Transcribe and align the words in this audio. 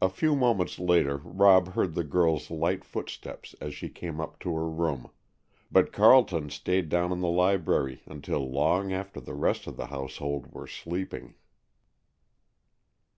A 0.00 0.08
few 0.08 0.34
moments 0.34 0.78
later 0.78 1.18
Rob 1.18 1.74
heard 1.74 1.92
the 1.94 2.02
girl's 2.02 2.50
light 2.50 2.82
footsteps 2.82 3.54
as 3.60 3.74
she 3.74 3.90
came 3.90 4.18
up 4.18 4.38
to 4.40 4.54
her 4.54 4.66
room, 4.70 5.10
but 5.70 5.92
Carleton 5.92 6.48
stayed 6.48 6.88
down 6.88 7.12
in 7.12 7.20
the 7.20 7.28
library 7.28 8.00
until 8.06 8.50
long 8.50 8.90
after 8.94 9.20
all 9.20 9.26
the 9.26 9.34
rest 9.34 9.66
of 9.66 9.76
the 9.76 9.88
household 9.88 10.54
were 10.54 10.66
sleeping. 10.66 11.34